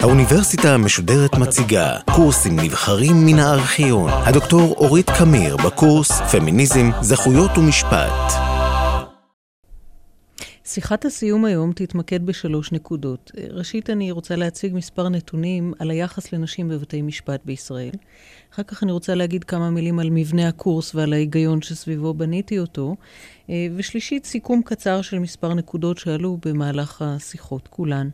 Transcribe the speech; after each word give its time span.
האוניברסיטה 0.00 0.74
המשודרת 0.74 1.34
מציגה 1.34 1.96
קורסים 2.14 2.60
נבחרים 2.60 3.26
מן 3.26 3.38
הארכיון. 3.38 4.10
הדוקטור 4.10 4.74
אורית 4.76 5.10
קמיר 5.18 5.56
בקורס 5.56 6.10
פמיניזם, 6.10 6.90
זכויות 7.00 7.58
ומשפט. 7.58 8.32
שיחת 10.64 11.04
הסיום 11.04 11.44
היום 11.44 11.72
תתמקד 11.72 12.26
בשלוש 12.26 12.72
נקודות. 12.72 13.30
ראשית, 13.50 13.90
אני 13.90 14.10
רוצה 14.10 14.36
להציג 14.36 14.74
מספר 14.74 15.08
נתונים 15.08 15.72
על 15.78 15.90
היחס 15.90 16.32
לנשים 16.32 16.68
בבתי 16.68 17.02
משפט 17.02 17.40
בישראל. 17.44 17.94
אחר 18.56 18.62
כך 18.62 18.82
אני 18.82 18.92
רוצה 18.92 19.14
להגיד 19.14 19.44
כמה 19.44 19.70
מילים 19.70 19.98
על 19.98 20.10
מבנה 20.10 20.48
הקורס 20.48 20.94
ועל 20.94 21.12
ההיגיון 21.12 21.62
שסביבו 21.62 22.14
בניתי 22.14 22.58
אותו. 22.58 22.96
ושלישית, 23.76 24.24
סיכום 24.24 24.62
קצר 24.64 25.02
של 25.02 25.18
מספר 25.18 25.54
נקודות 25.54 25.98
שעלו 25.98 26.38
במהלך 26.44 27.02
השיחות 27.02 27.68
כולן. 27.68 28.08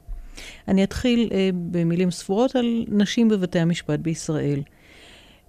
אני 0.68 0.84
אתחיל 0.84 1.28
אה, 1.32 1.50
במילים 1.70 2.10
ספורות 2.10 2.56
על 2.56 2.84
נשים 2.88 3.28
בבתי 3.28 3.58
המשפט 3.58 3.98
בישראל. 3.98 4.62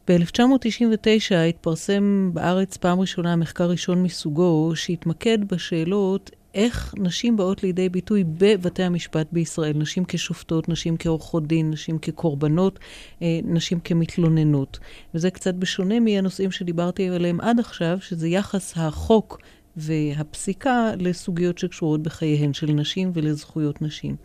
ב-1999 0.08 1.36
התפרסם 1.50 2.30
בארץ 2.34 2.78
פעם 2.78 3.00
ראשונה 3.00 3.36
מחקר 3.36 3.70
ראשון 3.70 4.04
מסוגו 4.04 4.72
שהתמקד 4.76 5.38
בשאלות 5.48 6.32
איך 6.54 6.96
נשים 6.98 7.38
באות 7.38 7.64
לידי 7.64 7.90
ביטוי 7.90 8.24
בבתי 8.24 8.84
המשפט 8.84 9.28
בישראל. 9.32 9.78
נשים 9.78 10.04
כשופטות, 10.08 10.70
נשים 10.70 10.98
כעורכות 11.00 11.48
דין, 11.48 11.72
נשים 11.72 12.00
כקורבנות, 12.00 12.80
אה, 13.22 13.40
נשים 13.44 13.80
כמתלוננות. 13.80 14.80
וזה 15.14 15.32
קצת 15.32 15.54
בשונה 15.54 16.00
מהנושאים 16.00 16.52
שדיברתי 16.52 17.10
עליהם 17.10 17.42
עד 17.42 17.60
עכשיו, 17.60 17.98
שזה 18.02 18.28
יחס 18.28 18.74
החוק 18.76 19.42
והפסיקה 19.78 20.92
לסוגיות 21.00 21.58
שקשורות 21.58 22.04
בחייהן 22.04 22.54
של 22.54 22.72
נשים 22.72 23.12
ולזכויות 23.14 23.82
נשים. 23.82 24.16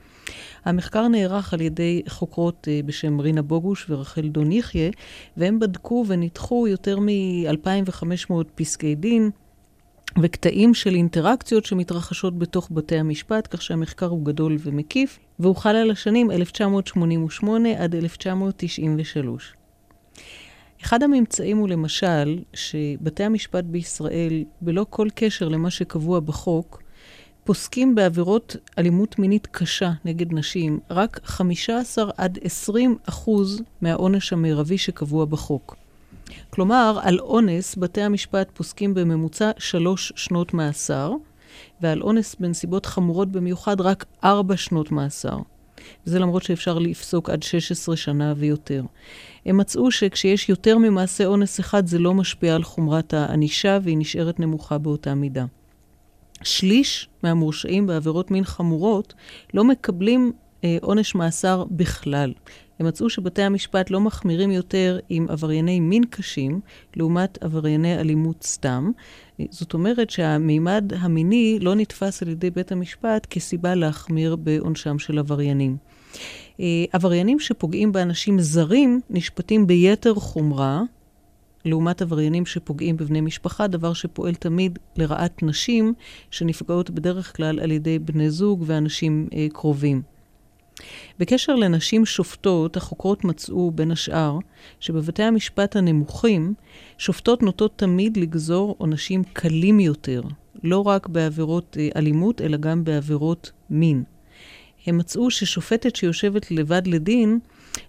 המחקר 0.64 1.08
נערך 1.08 1.54
על 1.54 1.60
ידי 1.60 2.02
חוקרות 2.08 2.68
uh, 2.68 2.86
בשם 2.86 3.20
רינה 3.20 3.42
בוגוש 3.42 3.86
ורחל 3.90 4.28
דון 4.28 4.52
יחיא, 4.52 4.90
והם 5.36 5.58
בדקו 5.58 6.04
וניתחו 6.08 6.68
יותר 6.68 6.98
מ-2,500 7.00 8.32
פסקי 8.54 8.94
דין. 8.94 9.30
וקטעים 10.22 10.74
של 10.74 10.94
אינטראקציות 10.94 11.64
שמתרחשות 11.64 12.38
בתוך 12.38 12.68
בתי 12.72 12.98
המשפט, 12.98 13.48
כך 13.50 13.62
שהמחקר 13.62 14.06
הוא 14.06 14.24
גדול 14.24 14.56
ומקיף, 14.60 15.18
והוא 15.38 15.56
חל 15.56 15.76
על 15.76 15.90
השנים 15.90 16.30
1988 16.30 17.68
עד 17.82 17.94
1993. 17.94 19.54
אחד 20.82 21.02
הממצאים 21.02 21.56
הוא 21.56 21.68
למשל 21.68 22.38
שבתי 22.54 23.24
המשפט 23.24 23.64
בישראל, 23.64 24.44
בלא 24.60 24.86
כל 24.90 25.08
קשר 25.14 25.48
למה 25.48 25.70
שקבוע 25.70 26.20
בחוק, 26.20 26.82
פוסקים 27.44 27.94
בעבירות 27.94 28.56
אלימות 28.78 29.18
מינית 29.18 29.46
קשה 29.46 29.90
נגד 30.04 30.32
נשים 30.32 30.80
רק 30.90 31.20
15 31.24 32.10
עד 32.16 32.38
20 32.42 32.98
אחוז 33.08 33.62
מהעונש 33.80 34.32
המרבי 34.32 34.78
שקבוע 34.78 35.24
בחוק. 35.24 35.76
כלומר, 36.50 36.98
על 37.02 37.18
אונס 37.20 37.76
בתי 37.76 38.02
המשפט 38.02 38.50
פוסקים 38.54 38.94
בממוצע 38.94 39.50
שלוש 39.58 40.12
שנות 40.16 40.54
מאסר, 40.54 41.12
ועל 41.80 42.02
אונס 42.02 42.36
בנסיבות 42.40 42.86
חמורות 42.86 43.32
במיוחד 43.32 43.80
רק 43.80 44.04
ארבע 44.24 44.56
שנות 44.56 44.92
מאסר. 44.92 45.38
וזה 46.06 46.18
למרות 46.18 46.42
שאפשר 46.42 46.78
לפסוק 46.78 47.30
עד 47.30 47.42
16 47.42 47.96
שנה 47.96 48.34
ויותר. 48.36 48.82
הם 49.46 49.56
מצאו 49.56 49.90
שכשיש 49.90 50.48
יותר 50.48 50.78
ממעשה 50.78 51.26
אונס 51.26 51.60
אחד 51.60 51.86
זה 51.86 51.98
לא 51.98 52.14
משפיע 52.14 52.54
על 52.54 52.62
חומרת 52.62 53.14
הענישה 53.14 53.78
והיא 53.82 53.98
נשארת 53.98 54.40
נמוכה 54.40 54.78
באותה 54.78 55.14
מידה. 55.14 55.44
שליש 56.42 57.08
מהמורשעים 57.22 57.86
בעבירות 57.86 58.30
מין 58.30 58.44
חמורות 58.44 59.14
לא 59.54 59.64
מקבלים 59.64 60.32
אה, 60.64 60.76
עונש 60.82 61.14
מאסר 61.14 61.64
בכלל. 61.70 62.32
הם 62.78 62.86
מצאו 62.86 63.10
שבתי 63.10 63.42
המשפט 63.42 63.90
לא 63.90 64.00
מחמירים 64.00 64.50
יותר 64.50 64.98
עם 65.08 65.26
עברייני 65.28 65.80
מין 65.80 66.04
קשים 66.04 66.60
לעומת 66.96 67.42
עברייני 67.42 68.00
אלימות 68.00 68.42
סתם. 68.42 68.90
זאת 69.50 69.74
אומרת 69.74 70.10
שהמימד 70.10 70.92
המיני 70.98 71.58
לא 71.60 71.74
נתפס 71.74 72.22
על 72.22 72.28
ידי 72.28 72.50
בית 72.50 72.72
המשפט 72.72 73.26
כסיבה 73.30 73.74
להחמיר 73.74 74.36
בעונשם 74.36 74.98
של 74.98 75.18
עבריינים. 75.18 75.76
אה, 76.60 76.84
עבריינים 76.92 77.40
שפוגעים 77.40 77.92
באנשים 77.92 78.40
זרים 78.40 79.00
נשפטים 79.10 79.66
ביתר 79.66 80.14
חומרה 80.14 80.82
לעומת 81.64 82.02
עבריינים 82.02 82.46
שפוגעים 82.46 82.96
בבני 82.96 83.20
משפחה, 83.20 83.66
דבר 83.66 83.92
שפועל 83.92 84.34
תמיד 84.34 84.78
לרעת 84.96 85.42
נשים 85.42 85.94
שנפגעות 86.30 86.90
בדרך 86.90 87.36
כלל 87.36 87.60
על 87.60 87.70
ידי 87.70 87.98
בני 87.98 88.30
זוג 88.30 88.64
ואנשים 88.66 89.28
אה, 89.34 89.46
קרובים. 89.52 90.17
בקשר 91.18 91.54
לנשים 91.54 92.06
שופטות, 92.06 92.76
החוקרות 92.76 93.24
מצאו, 93.24 93.70
בין 93.70 93.90
השאר, 93.90 94.38
שבבתי 94.80 95.22
המשפט 95.22 95.76
הנמוכים, 95.76 96.54
שופטות 96.98 97.42
נוטות 97.42 97.72
תמיד 97.78 98.16
לגזור 98.16 98.74
עונשים 98.78 99.24
קלים 99.24 99.80
יותר, 99.80 100.22
לא 100.64 100.86
רק 100.86 101.06
בעבירות 101.06 101.76
אה, 101.80 101.88
אלימות, 101.96 102.40
אלא 102.40 102.56
גם 102.56 102.84
בעבירות 102.84 103.50
מין. 103.70 104.02
הם 104.86 104.98
מצאו 104.98 105.30
ששופטת 105.30 105.96
שיושבת 105.96 106.50
לבד 106.50 106.86
לדין, 106.86 107.38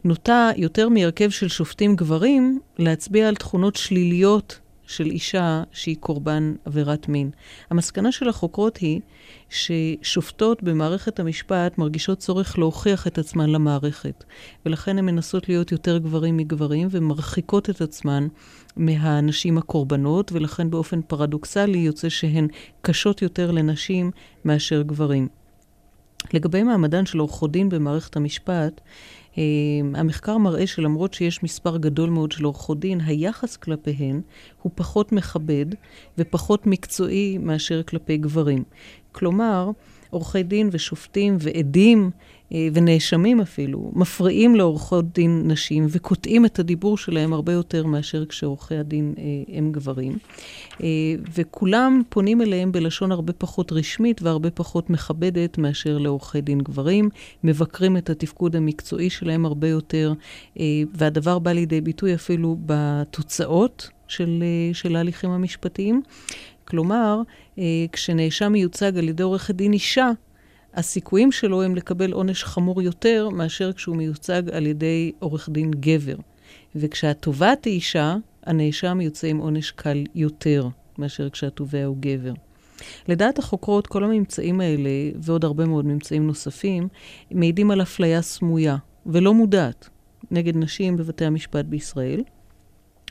נוטה 0.04 0.50
יותר 0.56 0.90
מהרכב 0.90 1.30
של 1.30 1.48
שופטים 1.48 1.96
גברים 1.96 2.60
להצביע 2.78 3.28
על 3.28 3.36
תכונות 3.36 3.76
שליליות 3.76 4.60
של 4.90 5.06
אישה 5.06 5.64
שהיא 5.72 5.96
קורבן 6.00 6.54
עבירת 6.66 7.10
מין. 7.10 7.32
המסקנה 7.70 8.12
של 8.12 8.30
החוקרות 8.30 8.78
היא 8.78 9.02
ששופטות 9.50 10.64
במערכת 10.64 11.20
המשפט 11.20 11.78
מרגישות 11.78 12.20
צורך 12.20 12.60
להוכיח 12.60 13.08
את 13.08 13.18
עצמן 13.18 13.50
למערכת, 13.50 14.24
ולכן 14.66 14.98
הן 14.98 15.06
מנסות 15.06 15.50
להיות 15.50 15.72
יותר 15.72 15.98
גברים 15.98 16.38
מגברים 16.38 16.88
ומרחיקות 16.92 17.70
את 17.70 17.82
עצמן 17.82 18.28
מהנשים 18.76 19.58
הקורבנות, 19.58 20.32
ולכן 20.32 20.70
באופן 20.70 21.02
פרדוקסלי 21.02 21.78
יוצא 21.78 22.10
שהן 22.10 22.48
קשות 22.82 23.22
יותר 23.22 23.52
לנשים 23.52 24.12
מאשר 24.46 24.82
גברים. 24.82 25.28
לגבי 26.34 26.64
מעמדן 26.64 27.06
של 27.06 27.20
עורכות 27.20 27.52
דין 27.52 27.70
במערכת 27.70 28.16
המשפט, 28.16 28.82
המחקר 29.96 30.38
מראה 30.38 30.68
שלמרות 30.68 31.14
שיש 31.14 31.44
מספר 31.44 31.78
גדול 31.78 32.10
מאוד 32.10 32.32
של 32.32 32.44
עורכות 32.44 32.80
דין, 32.80 33.02
היחס 33.02 33.58
כלפיהן 33.58 34.22
הוא 34.62 34.72
פחות 34.76 35.12
מכבד 35.12 35.66
ופחות 36.18 36.68
מקצועי 36.68 37.38
מאשר 37.38 37.84
כלפי 37.84 38.18
גברים. 38.18 38.64
כלומר, 39.12 39.72
עורכי 40.10 40.44
דין 40.44 40.70
ושופטים 40.72 41.38
ועדים 41.40 42.12
ונאשמים 42.52 43.42
אפילו, 43.42 43.92
מפריעים 43.94 44.56
לעורכות 44.56 45.14
דין 45.14 45.44
נשים 45.46 45.88
וקוטעים 45.90 46.46
את 46.46 46.60
הדיבור 46.60 46.98
שלהם 46.98 47.34
הרבה 47.34 47.54
יותר 47.54 47.86
מאשר 47.86 48.26
כשעורכי 48.26 48.76
הדין 48.76 49.14
אה, 49.18 49.24
הם 49.58 49.72
גברים. 49.72 50.18
אה, 50.84 50.88
וכולם 51.34 52.02
פונים 52.10 52.42
אליהם 52.42 52.72
בלשון 52.72 53.12
הרבה 53.12 53.34
פחות 53.34 53.72
רשמית 53.72 54.22
והרבה 54.22 54.52
פחות 54.52 54.90
מכבדת 54.90 55.58
מאשר 55.58 55.98
לעורכי 55.98 56.42
דין 56.42 56.60
גברים, 56.60 57.10
מבקרים 57.44 57.98
את 57.98 58.10
התפקוד 58.10 58.56
המקצועי 58.56 59.10
שלהם 59.10 59.46
הרבה 59.46 59.68
יותר, 59.68 60.14
והדבר 60.94 61.40
בא 61.40 61.52
לידי 61.52 61.82
ביטוי 61.82 62.16
אפילו 62.16 62.58
בתוצאות 62.66 63.90
של, 64.08 64.44
של 64.74 64.96
ההליכים 64.96 65.30
המשפטיים. 65.30 66.02
כלומר, 66.66 67.22
כשנאשם 67.92 68.52
מיוצג 68.52 68.98
על 68.98 69.10
ידי 69.10 69.24
עורכת 69.24 69.56
דין 69.56 69.74
אישה, 69.74 70.10
הסיכויים 70.74 71.32
שלו 71.32 71.62
הם 71.64 71.76
לקבל 71.76 72.12
עונש 72.12 72.44
חמור 72.44 72.82
יותר 72.82 73.30
מאשר 73.30 73.74
כשהוא 73.74 73.96
מיוצג 73.96 74.50
על 74.52 74.66
ידי 74.66 75.12
עורך 75.20 75.50
דין 75.50 75.72
גבר. 75.72 76.16
וכשהתובעת 76.76 77.66
היא 77.66 77.74
אישה, 77.74 78.16
הנאשם 78.44 79.02
יוצא 79.02 79.28
עם 79.28 79.38
עונש 79.38 79.72
קל 79.72 80.04
יותר 80.16 80.68
מאשר 80.98 81.30
כשהתובע 81.30 81.86
הוא 81.86 81.98
גבר. 82.00 82.34
לדעת 83.08 83.40
החוקרות, 83.40 83.88
כל 83.88 84.04
הממצאים 84.04 84.62
האלה, 84.62 84.90
ועוד 85.16 85.46
הרבה 85.46 85.66
מאוד 85.66 85.86
ממצאים 85.86 86.28
נוספים, 86.28 86.88
מעידים 87.32 87.72
על 87.72 87.82
אפליה 87.82 88.22
סמויה 88.22 88.78
ולא 89.06 89.34
מודעת 89.34 89.90
נגד 90.32 90.58
נשים 90.58 90.98
בבתי 90.98 91.26
המשפט 91.26 91.66
בישראל. 91.66 92.24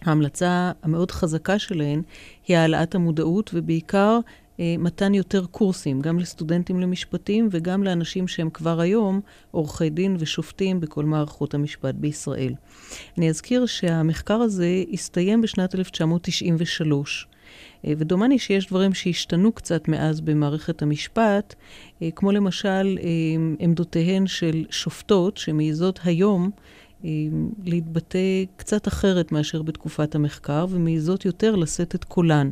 ההמלצה 0.02 0.72
המאוד 0.82 1.10
חזקה 1.10 1.58
שלהן 1.58 2.02
היא 2.48 2.56
העלאת 2.56 2.94
המודעות, 2.94 3.50
ובעיקר 3.54 4.20
מתן 4.78 5.14
יותר 5.14 5.46
קורסים, 5.46 6.00
גם 6.00 6.18
לסטודנטים 6.18 6.80
למשפטים 6.80 7.48
וגם 7.50 7.84
לאנשים 7.84 8.28
שהם 8.28 8.50
כבר 8.50 8.80
היום 8.80 9.20
עורכי 9.50 9.90
דין 9.90 10.16
ושופטים 10.18 10.80
בכל 10.80 11.04
מערכות 11.04 11.54
המשפט 11.54 11.94
בישראל. 11.94 12.54
אני 13.18 13.28
אזכיר 13.28 13.66
שהמחקר 13.66 14.40
הזה 14.40 14.84
הסתיים 14.92 15.40
בשנת 15.40 15.74
1993. 15.74 17.28
אה, 17.84 17.92
ודומני 17.98 18.38
שיש 18.38 18.66
דברים 18.66 18.94
שהשתנו 18.94 19.52
קצת 19.52 19.88
מאז 19.88 20.20
במערכת 20.20 20.82
המשפט, 20.82 21.54
אה, 22.02 22.08
כמו 22.16 22.32
למשל 22.32 22.98
עמדותיהן 23.58 24.26
של 24.26 24.64
שופטות 24.70 25.36
שמעיזות 25.36 26.00
היום 26.04 26.50
להתבטא 27.64 28.44
קצת 28.56 28.88
אחרת 28.88 29.32
מאשר 29.32 29.62
בתקופת 29.62 30.14
המחקר, 30.14 30.66
ומזאת 30.70 31.24
יותר 31.24 31.56
לשאת 31.56 31.94
את 31.94 32.04
קולן. 32.04 32.50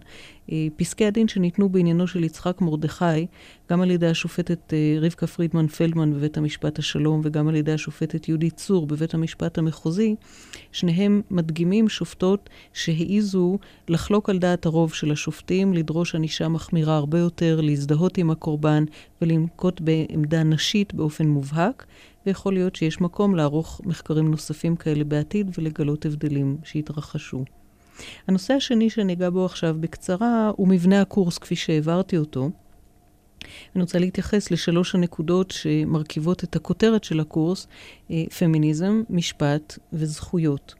אה, 0.52 0.66
פסקי 0.76 1.06
הדין 1.06 1.28
שניתנו 1.28 1.68
בעניינו 1.68 2.06
של 2.06 2.24
יצחק 2.24 2.60
מרדכי, 2.60 3.26
גם 3.70 3.80
על 3.80 3.90
ידי 3.90 4.06
השופטת 4.06 4.72
אה, 4.74 4.98
רבקה 5.00 5.26
פרידמן 5.26 5.66
פלדמן 5.66 6.14
בבית 6.14 6.36
המשפט 6.36 6.78
השלום, 6.78 7.20
וגם 7.24 7.48
על 7.48 7.54
ידי 7.54 7.72
השופטת 7.72 8.28
יהודית 8.28 8.56
צור 8.56 8.86
בבית 8.86 9.14
המשפט 9.14 9.58
המחוזי, 9.58 10.14
שניהם 10.72 11.22
מדגימים 11.30 11.88
שופטות 11.88 12.50
שהעיזו 12.72 13.58
לחלוק 13.88 14.30
על 14.30 14.38
דעת 14.38 14.66
הרוב 14.66 14.94
של 14.94 15.12
השופטים, 15.12 15.74
לדרוש 15.74 16.14
ענישה 16.14 16.48
מחמירה 16.48 16.96
הרבה 16.96 17.18
יותר, 17.18 17.60
להזדהות 17.60 18.18
עם 18.18 18.30
הקורבן 18.30 18.84
ולנקוט 19.22 19.80
בעמדה 19.80 20.42
נשית 20.42 20.94
באופן 20.94 21.26
מובהק. 21.26 21.86
ויכול 22.26 22.54
להיות 22.54 22.76
שיש 22.76 23.00
מקום 23.00 23.36
לערוך 23.36 23.80
מחקרים 23.84 24.30
נוספים 24.30 24.76
כאלה 24.76 25.04
בעתיד 25.04 25.50
ולגלות 25.58 26.06
הבדלים 26.06 26.56
שהתרחשו. 26.64 27.44
הנושא 28.28 28.54
השני 28.54 28.90
שאני 28.90 29.12
אגע 29.12 29.30
בו 29.30 29.44
עכשיו 29.44 29.76
בקצרה 29.80 30.50
הוא 30.56 30.68
מבנה 30.68 31.00
הקורס 31.00 31.38
כפי 31.38 31.56
שהעברתי 31.56 32.16
אותו. 32.16 32.50
אני 33.74 33.82
רוצה 33.82 33.98
להתייחס 33.98 34.50
לשלוש 34.50 34.94
הנקודות 34.94 35.50
שמרכיבות 35.50 36.44
את 36.44 36.56
הכותרת 36.56 37.04
של 37.04 37.20
הקורס, 37.20 37.66
אה, 38.10 38.24
פמיניזם, 38.38 39.02
משפט 39.10 39.78
וזכויות. 39.92 40.74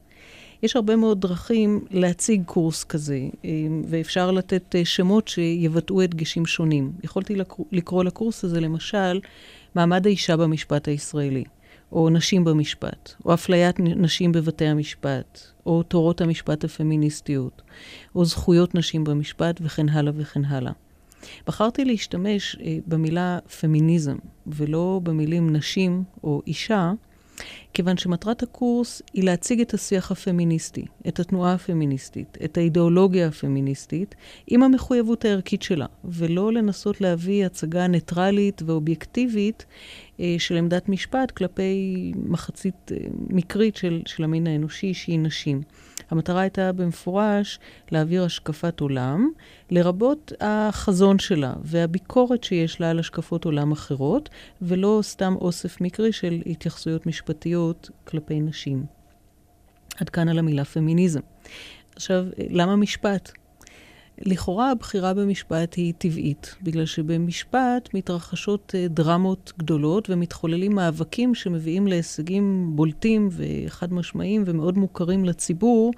יש 0.62 0.76
הרבה 0.76 0.96
מאוד 0.96 1.20
דרכים 1.20 1.84
להציג 1.90 2.42
קורס 2.44 2.84
כזה, 2.84 3.20
אה, 3.44 3.50
ואפשר 3.88 4.30
לתת 4.30 4.74
אה, 4.74 4.84
שמות 4.84 5.28
שיבטאו 5.28 6.02
הדגשים 6.02 6.46
שונים. 6.46 6.92
יכולתי 7.04 7.34
לקרוא 7.72 8.04
לקורס 8.04 8.44
הזה, 8.44 8.60
למשל, 8.60 9.20
מעמד 9.76 10.06
האישה 10.06 10.36
במשפט 10.36 10.88
הישראלי, 10.88 11.44
או 11.92 12.08
נשים 12.10 12.44
במשפט, 12.44 13.14
או 13.24 13.34
אפליית 13.34 13.80
נשים 13.80 14.32
בבתי 14.32 14.64
המשפט, 14.64 15.40
או 15.66 15.82
תורות 15.82 16.20
המשפט 16.20 16.64
הפמיניסטיות, 16.64 17.62
או 18.14 18.24
זכויות 18.24 18.74
נשים 18.74 19.04
במשפט, 19.04 19.60
וכן 19.60 19.88
הלאה 19.88 20.12
וכן 20.16 20.44
הלאה. 20.44 20.72
בחרתי 21.46 21.84
להשתמש 21.84 22.56
אה, 22.60 22.78
במילה 22.86 23.38
פמיניזם, 23.60 24.16
ולא 24.46 25.00
במילים 25.02 25.56
נשים 25.56 26.04
או 26.24 26.42
אישה, 26.46 26.92
כיוון 27.74 27.96
שמטרת 27.96 28.42
הקורס 28.42 29.02
היא 29.14 29.24
להציג 29.24 29.60
את 29.60 29.74
השיח 29.74 30.10
הפמיניסטי, 30.10 30.84
את 31.08 31.20
התנועה 31.20 31.52
הפמיניסטית, 31.52 32.38
את 32.44 32.56
האידיאולוגיה 32.58 33.26
הפמיניסטית, 33.26 34.14
עם 34.46 34.62
המחויבות 34.62 35.24
הערכית 35.24 35.62
שלה, 35.62 35.86
ולא 36.04 36.52
לנסות 36.52 37.00
להביא 37.00 37.46
הצגה 37.46 37.86
ניטרלית 37.86 38.62
ואובייקטיבית 38.66 39.66
אה, 40.20 40.34
של 40.38 40.56
עמדת 40.56 40.88
משפט 40.88 41.30
כלפי 41.30 42.12
מחצית 42.16 42.92
אה, 42.92 42.96
מקרית 43.30 43.76
של, 43.76 44.02
של 44.06 44.24
המין 44.24 44.46
האנושי, 44.46 44.94
שהיא 44.94 45.18
נשים. 45.18 45.62
המטרה 46.10 46.40
הייתה 46.40 46.72
במפורש 46.72 47.58
להעביר 47.90 48.24
השקפת 48.24 48.80
עולם, 48.80 49.30
לרבות 49.70 50.32
החזון 50.40 51.18
שלה 51.18 51.54
והביקורת 51.62 52.44
שיש 52.44 52.80
לה 52.80 52.90
על 52.90 52.98
השקפות 52.98 53.44
עולם 53.44 53.72
אחרות, 53.72 54.28
ולא 54.62 55.00
סתם 55.02 55.34
אוסף 55.40 55.80
מקרי 55.80 56.12
של 56.12 56.42
התייחסויות 56.46 57.06
משפטיות 57.06 57.90
כלפי 58.04 58.40
נשים. 58.40 58.84
עד 60.00 60.08
כאן 60.08 60.28
על 60.28 60.38
המילה 60.38 60.64
פמיניזם. 60.64 61.20
עכשיו, 61.96 62.26
למה 62.50 62.76
משפט? 62.76 63.32
לכאורה 64.18 64.70
הבחירה 64.70 65.14
במשפט 65.14 65.74
היא 65.74 65.92
טבעית, 65.98 66.54
בגלל 66.62 66.86
שבמשפט 66.86 67.88
מתרחשות 67.94 68.74
אה, 68.74 68.88
דרמות 68.88 69.52
גדולות 69.58 70.10
ומתחוללים 70.10 70.74
מאבקים 70.74 71.34
שמביאים 71.34 71.86
להישגים 71.86 72.70
בולטים 72.74 73.28
וחד 73.32 73.92
משמעיים 73.92 74.42
ומאוד 74.46 74.78
מוכרים 74.78 75.24
לציבור, 75.24 75.92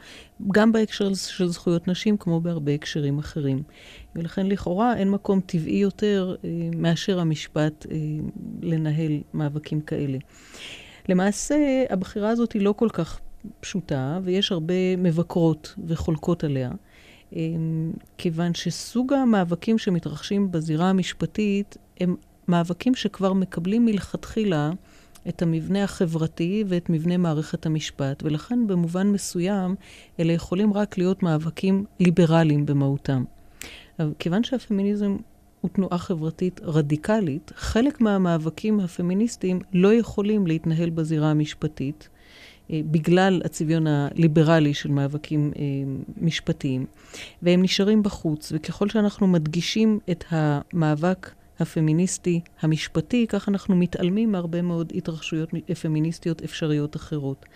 גם 0.53 0.73
בהקשר 0.73 1.15
של 1.15 1.47
זכויות 1.49 1.89
נשים 1.89 2.17
כמו 2.17 2.41
בהרבה 2.41 2.75
הקשרים 2.75 3.19
אחרים. 3.19 3.63
ולכן 4.17 4.47
לכאורה 4.47 4.97
אין 4.97 5.11
מקום 5.11 5.41
טבעי 5.41 5.77
יותר 5.77 6.35
אה, 6.45 6.51
מאשר 6.77 7.21
המשפט 7.21 7.87
אה, 7.91 7.97
לנהל 8.63 9.21
מאבקים 9.35 9.81
כאלה. 9.81 10.19
למעשה, 11.09 11.85
הבחירה 11.91 12.29
הזאת 12.29 12.53
היא 12.53 12.63
לא 12.63 12.75
כל 12.77 12.89
כך 12.93 13.21
פשוטה, 13.61 14.19
ויש 14.23 14.53
הרבה 14.53 14.97
מבקרות 14.97 15.75
וחולקות 15.87 16.45
עליה. 16.45 16.71
כיוון 18.19 18.55
שסוג 18.55 19.13
המאבקים 19.13 19.79
שמתרחשים 19.79 20.51
בזירה 20.51 20.91
המשפטית 20.91 21.77
הם 22.01 22.17
מאבקים 22.49 22.95
שכבר 22.95 23.33
מקבלים 23.33 23.85
מלכתחילה 23.85 24.71
את 25.29 25.43
המבנה 25.43 25.85
החברתי 25.85 26.65
ואת 26.69 26.91
מבנה 26.91 27.17
מערכת 27.17 27.67
המשפט, 27.67 28.23
ולכן 28.23 28.67
במובן 28.67 29.07
מסוים 29.07 29.75
אלה 30.21 30.33
יכולים 30.33 30.73
רק 30.73 30.99
להיות 30.99 31.23
מאבקים 31.23 31.85
ליברליים 32.01 32.67
במהותם. 32.67 33.25
כיוון 34.19 34.45
שהפמיניזם 34.45 35.17
הוא 35.61 35.71
תנועה 35.71 35.99
חברתית 35.99 36.61
רדיקלית, 36.65 37.53
חלק 37.57 38.01
מהמאבקים 38.01 38.81
הפמיניסטיים 38.81 39.61
לא 39.73 39.95
יכולים 39.95 40.47
להתנהל 40.47 40.91
בזירה 40.91 41.31
המשפטית, 41.31 42.09
בגלל 42.71 43.43
הצביון 43.45 43.87
הליברלי 43.87 44.75
של 44.75 44.91
מאבקים 44.91 45.53
אה, 45.57 45.63
משפטיים, 46.21 46.87
והם 47.43 47.63
נשארים 47.63 48.03
בחוץ. 48.03 48.53
וככל 48.55 48.89
שאנחנו 48.89 49.27
מדגישים 49.27 49.99
את 50.11 50.25
המאבק 50.31 51.31
הפמיניסטי 51.61 52.41
המשפטי, 52.61 53.27
כך 53.29 53.49
אנחנו 53.49 53.77
מתעלמים 53.77 54.33
מהרבה 54.33 54.63
מאוד 54.63 54.93
התרחשויות 54.95 55.51
פמיניסטיות 55.83 56.43
אפשריות 56.43 56.97
אחרות. 56.97 57.47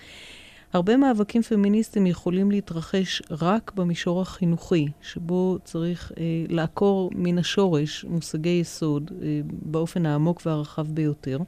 הרבה 0.72 0.96
מאבקים 0.96 1.42
פמיניסטיים 1.42 2.06
יכולים 2.06 2.50
להתרחש 2.50 3.22
רק 3.30 3.72
במישור 3.74 4.20
החינוכי, 4.20 4.86
שבו 5.02 5.58
צריך 5.64 6.12
אה, 6.18 6.24
לעקור 6.48 7.10
מן 7.14 7.38
השורש 7.38 8.04
מושגי 8.04 8.48
יסוד 8.48 9.10
אה, 9.22 9.40
באופן 9.46 10.06
העמוק 10.06 10.42
והרחב 10.46 10.86
ביותר. 10.86 11.38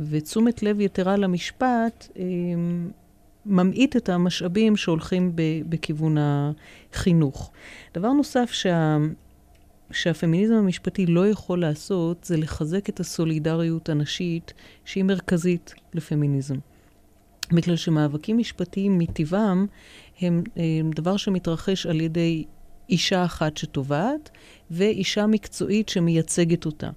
ותשומת 0.00 0.62
לב 0.62 0.80
יתרה 0.80 1.16
למשפט 1.16 2.08
אה, 2.18 2.24
ממעיט 3.46 3.96
את 3.96 4.08
המשאבים 4.08 4.76
שהולכים 4.76 5.32
בכיוון 5.68 6.16
החינוך. 6.20 7.50
דבר 7.94 8.12
נוסף 8.12 8.50
שה... 8.52 8.96
שהפמיניזם 9.90 10.54
המשפטי 10.54 11.06
לא 11.06 11.28
יכול 11.28 11.60
לעשות 11.60 12.24
זה 12.24 12.36
לחזק 12.36 12.88
את 12.88 13.00
הסולידריות 13.00 13.88
הנשית 13.88 14.52
שהיא 14.84 15.04
מרכזית 15.04 15.74
לפמיניזם. 15.94 16.56
בגלל 17.52 17.76
שמאבקים 17.76 18.38
משפטיים 18.38 18.98
מטבעם 18.98 19.66
הם, 20.20 20.42
הם 20.56 20.90
דבר 20.94 21.16
שמתרחש 21.16 21.86
על 21.86 22.00
ידי 22.00 22.44
אישה 22.88 23.24
אחת 23.24 23.56
שתובעת 23.56 24.30
ואישה 24.70 25.26
מקצועית 25.26 25.88
שמייצגת 25.88 26.66
אותה, 26.66 26.90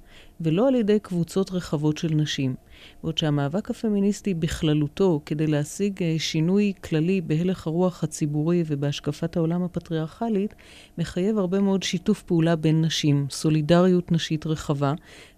ולא 0.44 0.68
על 0.68 0.76
ידי 0.76 1.00
קבוצות 1.00 1.52
רחבות 1.52 1.98
של 1.98 2.14
נשים. 2.16 2.56
בעוד 3.04 3.18
שהמאבק 3.18 3.70
הפמיניסטי 3.70 4.34
בכללותו, 4.34 5.22
כדי 5.26 5.48
להשיג 5.48 6.04
אה, 6.04 6.16
שינוי 6.20 6.74
כללי 6.84 7.22
בהלך 7.22 7.68
הרוח 7.68 8.04
הציבורי 8.04 8.64
ובהשקפת 8.68 9.38
העולם 9.38 9.64
הפטריארכלית, 9.64 10.56
מחייב 10.98 11.38
הרבה 11.38 11.60
מאוד 11.60 11.84
שיתוף 11.84 12.24
פעולה 12.24 12.56
בין 12.56 12.82
נשים, 12.82 13.28
סולידריות 13.30 14.12
נשית 14.12 14.46
רחבה, 14.46 14.94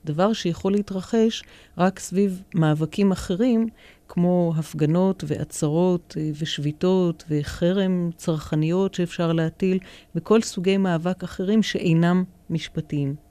דבר 0.05 0.33
שיכול 0.33 0.71
להתרחש 0.71 1.43
רק 1.77 1.99
סביב 1.99 2.43
מאבקים 2.55 3.11
אחרים, 3.11 3.67
כמו 4.07 4.53
הפגנות 4.57 5.23
ועצרות 5.27 6.15
אה, 6.17 6.31
ושביתות 6.39 7.23
וחרם 7.29 8.09
צרכניות 8.15 8.93
שאפשר 8.93 9.33
להטיל, 9.33 9.79
וכל 10.15 10.41
סוגי 10.41 10.77
מאבק 10.77 11.23
אחרים 11.23 11.63
שאינם 11.63 12.23
משפטיים. 12.49 13.22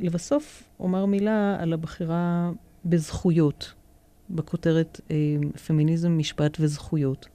לבסוף 0.00 0.62
אומר 0.80 1.06
מילה 1.06 1.56
על 1.60 1.72
הבחירה 1.72 2.50
בזכויות, 2.84 3.72
בכותרת 4.30 5.00
אמ, 5.10 5.50
פמיניזם, 5.66 6.18
משפט 6.18 6.56
וזכויות. 6.60 7.28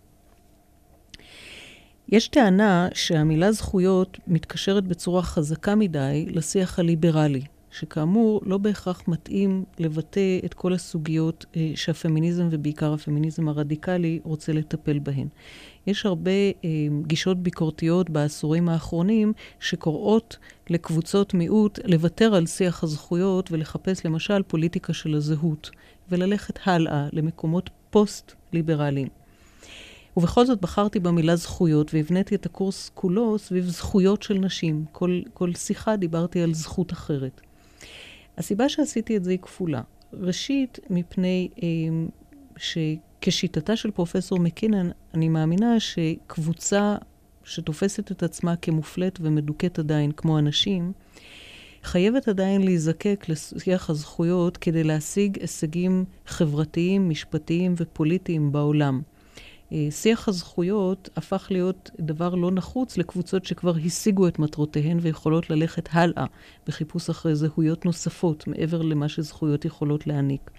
יש 2.09 2.27
טענה 2.27 2.88
שהמילה 2.93 3.51
זכויות 3.51 4.19
מתקשרת 4.27 4.83
בצורה 4.83 5.21
חזקה 5.21 5.75
מדי 5.75 6.25
לשיח 6.29 6.79
הליברלי, 6.79 7.41
שכאמור 7.71 8.41
לא 8.45 8.57
בהכרח 8.57 9.07
מתאים 9.07 9.63
לבטא 9.79 10.39
את 10.45 10.53
כל 10.53 10.74
הסוגיות 10.74 11.45
אה, 11.55 11.71
שהפמיניזם 11.75 12.47
ובעיקר 12.51 12.93
הפמיניזם 12.93 13.47
הרדיקלי 13.47 14.19
רוצה 14.24 14.53
לטפל 14.53 15.00
בהן. 15.00 15.27
יש 15.88 16.06
הרבה 16.06 16.32
אה, 16.32 16.70
גישות 17.08 17.38
ביקורתיות 17.38 18.10
בעשורים 18.10 18.70
האחרונים 18.70 19.34
שקוראות 19.60 20.38
לקבוצות 20.70 21.34
מיעוט 21.34 21.80
לוותר 21.86 22.36
על 22.36 22.46
שיח 22.46 22.84
הזכויות 22.84 23.51
ולחפש 23.51 24.06
למשל 24.06 24.44
פוליטיקה 24.44 24.94
של 24.94 25.15
הזהות, 25.15 25.70
וללכת 26.10 26.60
הלאה 26.65 27.08
למקומות 27.13 27.70
פוסט-ליברליים. 27.89 29.08
ובכל 30.18 30.46
זאת 30.46 30.62
בחרתי 30.62 31.00
במילה 31.00 31.36
זכויות 31.36 31.94
והבניתי 31.94 32.36
את 32.36 32.46
הקורס 32.46 32.92
כולו 32.94 33.39
סביב 33.39 33.65
זכויות 33.65 34.24
של 34.24 34.38
נשים. 34.38 34.86
כל, 34.92 35.22
כל 35.34 35.54
שיחה 35.54 35.96
דיברתי 35.96 36.42
על 36.42 36.54
זכות 36.54 36.94
אחרת. 36.94 37.42
הסיבה 38.38 38.70
שעשיתי 38.70 39.18
את 39.18 39.24
זה 39.24 39.32
היא 39.32 39.39
כפולה. 39.39 39.82
ראשית, 40.13 40.80
מפני 40.89 41.50
אה, 41.63 41.68
ש... 42.58 42.77
כשיטתה 43.22 43.75
של 43.75 43.91
פרופסור 43.91 44.39
מקינן, 44.39 44.89
אני 45.13 45.29
מאמינה 45.29 45.79
שקבוצה 45.79 46.95
שתופסת 47.43 48.12
את 48.12 48.24
עצמה 48.24 48.55
כמופלית 48.55 49.19
ומדוכאת 49.22 49.79
עדיין 49.79 50.12
כמו 50.12 50.39
אנשים, 50.39 50.91
חייבת 51.84 52.27
עדיין 52.27 52.62
להיזקק 52.62 53.25
לשיח 53.29 53.89
הזכויות 53.89 54.57
כדי 54.57 54.84
להשיג 54.84 55.38
הישגים 55.41 56.05
חברתיים, 56.27 57.10
משפטיים 57.10 57.74
ופוליטיים 57.77 58.51
בעולם. 58.51 59.01
אה, 59.72 59.88
שיח 59.91 60.27
הזכויות 60.27 61.10
הפך 61.15 61.48
להיות 61.51 61.89
דבר 62.00 62.36
לא 62.36 62.51
נחוץ 62.51 62.98
לקבוצות 62.98 63.45
שכבר 63.45 63.74
השיגו 63.86 64.27
את 64.27 64.39
מטרותיהן 64.39 64.98
ויכולות 65.01 65.50
ללכת 65.50 65.89
הלאה 65.91 66.25
בחיפוש 66.67 67.10
אחרי 67.10 67.36
זהויות 67.36 67.86
נוספות 67.86 68.48
מעבר 68.48 68.81
למה 68.81 69.10
שזכויות 69.10 69.65
יכולות 69.65 70.07
להעניק. 70.07 70.51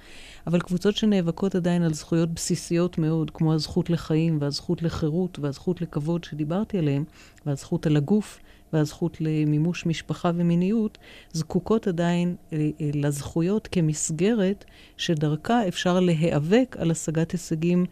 אבל 0.47 0.61
קבוצות 0.61 0.97
שנאבקות 0.97 1.55
עדיין 1.55 1.83
על 1.83 1.95
זכויות 1.95 2.31
בסיסיות 2.31 2.99
מאוד, 2.99 3.31
כמו 3.31 3.55
הזכות 3.55 3.91
לחיים 3.91 4.39
והזכות 4.41 4.83
לחירות 4.83 5.39
והזכות 5.39 5.81
לכבוד 5.81 6.25
שדיברתי 6.25 6.79
עליהן, 6.79 7.05
והזכות 7.47 7.87
על 7.87 7.97
הגוף, 7.97 8.39
והזכות 8.73 9.21
למימוש 9.21 9.87
משפחה 9.87 10.31
ומיניות, 10.35 10.99
זקוקות 11.33 11.87
עדיין 11.87 12.37
אה, 12.53 12.71
אה, 12.81 12.91
לזכויות 12.95 13.69
כמסגרת 13.73 14.65
שדרכה 14.97 15.69
אפשר 15.69 16.01
להיאבק 16.01 16.77
על 16.79 16.91
השגת 16.91 17.31
הישגים 17.31 17.87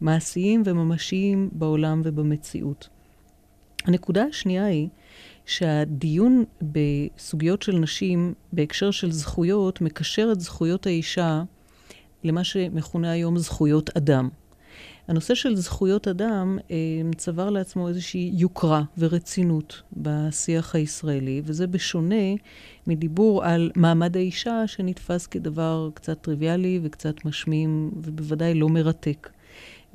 מעשיים 0.00 0.62
וממשיים 0.66 1.48
בעולם 1.52 2.02
ובמציאות. 2.04 2.88
הנקודה 3.84 4.24
השנייה 4.24 4.64
היא 4.64 4.88
שהדיון 5.46 6.44
בסוגיות 6.62 7.62
של 7.62 7.78
נשים 7.78 8.34
בהקשר 8.52 8.90
של 8.90 9.12
זכויות 9.12 9.80
מקשר 9.80 10.28
את 10.32 10.40
זכויות 10.40 10.86
האישה 10.86 11.42
למה 12.24 12.44
שמכונה 12.44 13.10
היום 13.10 13.38
זכויות 13.38 13.96
אדם. 13.96 14.28
הנושא 15.08 15.34
של 15.34 15.56
זכויות 15.56 16.08
אדם 16.08 16.58
אה, 16.70 16.76
צבר 17.16 17.50
לעצמו 17.50 17.88
איזושהי 17.88 18.32
יוקרה 18.34 18.82
ורצינות 18.98 19.82
בשיח 19.96 20.74
הישראלי, 20.74 21.42
וזה 21.44 21.66
בשונה 21.66 22.34
מדיבור 22.86 23.44
על 23.44 23.70
מעמד 23.76 24.16
האישה 24.16 24.66
שנתפס 24.66 25.26
כדבר 25.26 25.90
קצת 25.94 26.20
טריוויאלי 26.20 26.80
וקצת 26.82 27.24
משמים 27.24 27.90
ובוודאי 27.96 28.54
לא 28.54 28.68
מרתק. 28.68 29.30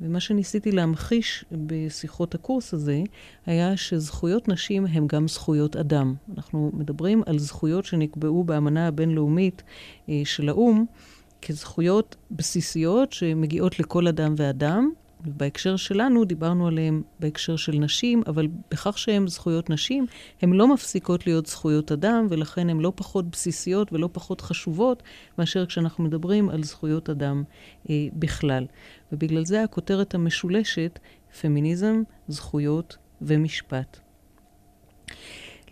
ומה 0.00 0.20
שניסיתי 0.20 0.72
להמחיש 0.72 1.44
בשיחות 1.52 2.34
הקורס 2.34 2.74
הזה, 2.74 3.02
היה 3.46 3.76
שזכויות 3.76 4.48
נשים 4.48 4.86
הן 4.86 5.06
גם 5.06 5.28
זכויות 5.28 5.76
אדם. 5.76 6.14
אנחנו 6.36 6.70
מדברים 6.74 7.22
על 7.26 7.38
זכויות 7.38 7.84
שנקבעו 7.84 8.44
באמנה 8.44 8.86
הבינלאומית 8.86 9.62
אה, 10.08 10.22
של 10.24 10.48
האו"ם 10.48 10.84
כזכויות 11.42 12.16
בסיסיות 12.30 13.12
שמגיעות 13.12 13.80
לכל 13.80 14.06
אדם 14.06 14.34
ואדם, 14.36 14.90
ובהקשר 15.26 15.76
שלנו 15.76 16.24
דיברנו 16.24 16.66
עליהם 16.66 17.02
בהקשר 17.20 17.56
של 17.56 17.72
נשים, 17.72 18.22
אבל 18.26 18.48
בכך 18.70 18.98
שהן 18.98 19.28
זכויות 19.28 19.70
נשים, 19.70 20.06
הן 20.42 20.52
לא 20.52 20.74
מפסיקות 20.74 21.26
להיות 21.26 21.46
זכויות 21.46 21.92
אדם, 21.92 22.26
ולכן 22.30 22.70
הן 22.70 22.80
לא 22.80 22.92
פחות 22.96 23.30
בסיסיות 23.30 23.92
ולא 23.92 24.08
פחות 24.12 24.40
חשובות 24.40 25.02
מאשר 25.38 25.66
כשאנחנו 25.66 26.04
מדברים 26.04 26.48
על 26.48 26.62
זכויות 26.62 27.10
אדם 27.10 27.42
אה, 27.90 27.94
בכלל. 28.12 28.66
ובגלל 29.12 29.44
זה 29.44 29.62
הכותרת 29.62 30.14
המשולשת, 30.14 30.98
פמיניזם, 31.40 32.02
זכויות 32.28 32.96
ומשפט. 33.22 34.00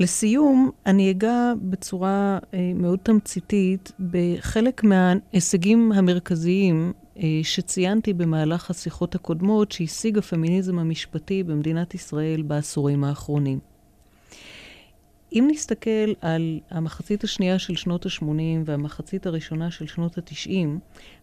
לסיום, 0.00 0.70
אני 0.86 1.10
אגע 1.10 1.52
בצורה 1.62 2.38
אה, 2.54 2.72
מאוד 2.74 2.98
תמציתית 3.02 3.92
בחלק 4.10 4.84
מההישגים 4.84 5.92
המרכזיים 5.92 6.92
שציינתי 7.42 8.12
במהלך 8.12 8.70
השיחות 8.70 9.14
הקודמות 9.14 9.72
שהשיג 9.72 10.18
הפמיניזם 10.18 10.78
המשפטי 10.78 11.42
במדינת 11.42 11.94
ישראל 11.94 12.42
בעשורים 12.42 13.04
האחרונים. 13.04 13.58
אם 15.32 15.48
נסתכל 15.50 16.12
על 16.20 16.60
המחצית 16.70 17.24
השנייה 17.24 17.58
של 17.58 17.76
שנות 17.76 18.06
ה-80 18.06 18.24
והמחצית 18.64 19.26
הראשונה 19.26 19.70
של 19.70 19.86
שנות 19.86 20.18
ה-90, 20.18 20.68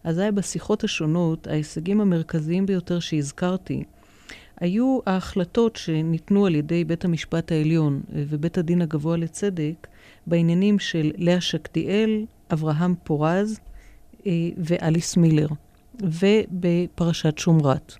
אזי 0.04 0.30
בשיחות 0.34 0.84
השונות, 0.84 1.46
ההישגים 1.46 2.00
המרכזיים 2.00 2.66
ביותר 2.66 2.98
שהזכרתי, 2.98 3.84
היו 4.60 4.98
ההחלטות 5.06 5.76
שניתנו 5.76 6.46
על 6.46 6.54
ידי 6.54 6.84
בית 6.84 7.04
המשפט 7.04 7.52
העליון 7.52 8.00
ובית 8.12 8.58
הדין 8.58 8.82
הגבוה 8.82 9.16
לצדק 9.16 9.86
בעניינים 10.26 10.78
של 10.78 11.10
לאה 11.16 11.40
שקדיאל, 11.40 12.24
אברהם 12.52 12.94
פורז 13.04 13.60
אה, 14.26 14.32
ואליס 14.56 15.16
מילר. 15.16 15.48
ובפרשת 16.00 17.38
שומרת. 17.38 17.94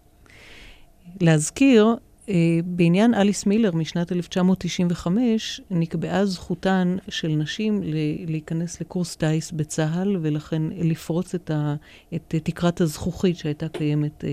להזכיר, 1.20 1.96
אה, 2.28 2.60
בעניין 2.64 3.14
אליס 3.14 3.46
מילר 3.46 3.70
משנת 3.74 4.12
1995 4.12 5.60
נקבעה 5.70 6.26
זכותן 6.26 6.96
של 7.08 7.28
נשים 7.28 7.80
להיכנס 8.26 8.80
לקורס 8.80 9.16
טיס 9.16 9.52
בצה"ל 9.52 10.16
ולכן 10.22 10.62
לפרוץ 10.62 11.34
את, 11.34 11.50
ה, 11.50 11.74
את 12.14 12.34
תקרת 12.42 12.80
הזכוכית 12.80 13.36
שהייתה 13.36 13.68
קיימת 13.68 14.24
אה, 14.24 14.30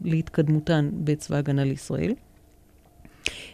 להתקדמותן 0.00 0.90
בצבא 0.94 1.36
הגנה 1.36 1.64
לישראל. 1.64 2.14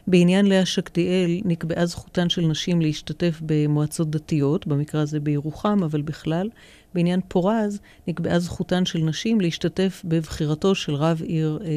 בעניין 0.06 0.46
לאה 0.46 0.66
שקדיאל 0.66 1.40
נקבעה 1.44 1.86
זכותן 1.86 2.28
של 2.28 2.46
נשים 2.46 2.80
להשתתף 2.80 3.40
במועצות 3.46 4.10
דתיות, 4.10 4.66
במקרה 4.66 5.00
הזה 5.00 5.20
בירוחם, 5.20 5.82
אבל 5.82 6.02
בכלל. 6.02 6.48
בעניין 6.96 7.20
פורז 7.28 7.80
נקבעה 8.06 8.38
זכותן 8.38 8.84
של 8.84 8.98
נשים 8.98 9.40
להשתתף 9.40 10.02
בבחירתו 10.04 10.74
של 10.74 10.94
רב 10.94 11.22
עיר 11.22 11.58
אה, 11.64 11.68